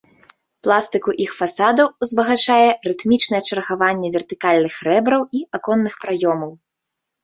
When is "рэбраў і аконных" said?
4.93-5.93